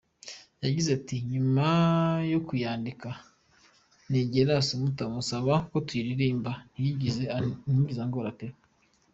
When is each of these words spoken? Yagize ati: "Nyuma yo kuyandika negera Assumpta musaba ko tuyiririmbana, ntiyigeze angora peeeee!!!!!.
Yagize 0.63 0.89
ati: 0.99 1.15
"Nyuma 1.31 1.65
yo 2.33 2.39
kuyandika 2.47 3.09
negera 4.11 4.51
Assumpta 4.61 5.03
musaba 5.13 5.53
ko 5.69 5.77
tuyiririmbana, 5.87 6.61
ntiyigeze 6.71 8.01
angora 8.05 8.31
peeeee!!!!!. 8.39 8.59